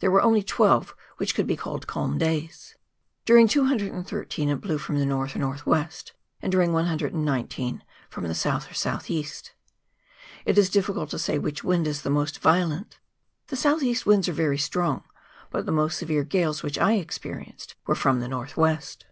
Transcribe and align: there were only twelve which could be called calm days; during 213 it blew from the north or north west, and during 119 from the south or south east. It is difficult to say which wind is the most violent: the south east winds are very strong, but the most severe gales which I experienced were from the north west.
there 0.00 0.10
were 0.10 0.22
only 0.26 0.42
twelve 0.42 0.96
which 1.18 1.36
could 1.36 1.46
be 1.46 1.54
called 1.56 1.86
calm 1.86 2.18
days; 2.18 2.74
during 3.24 3.46
213 3.46 4.48
it 4.48 4.60
blew 4.60 4.76
from 4.76 4.98
the 4.98 5.06
north 5.06 5.36
or 5.36 5.38
north 5.38 5.64
west, 5.66 6.14
and 6.42 6.50
during 6.50 6.72
119 6.72 7.84
from 8.10 8.26
the 8.26 8.34
south 8.34 8.68
or 8.68 8.74
south 8.74 9.08
east. 9.08 9.52
It 10.44 10.58
is 10.58 10.68
difficult 10.68 11.10
to 11.10 11.18
say 11.20 11.38
which 11.38 11.62
wind 11.62 11.86
is 11.86 12.02
the 12.02 12.10
most 12.10 12.40
violent: 12.40 12.98
the 13.46 13.56
south 13.56 13.84
east 13.84 14.04
winds 14.04 14.28
are 14.28 14.32
very 14.32 14.58
strong, 14.58 15.04
but 15.48 15.64
the 15.64 15.70
most 15.70 15.96
severe 15.98 16.24
gales 16.24 16.64
which 16.64 16.76
I 16.76 16.94
experienced 16.94 17.76
were 17.86 17.94
from 17.94 18.18
the 18.18 18.26
north 18.26 18.56
west. 18.56 19.06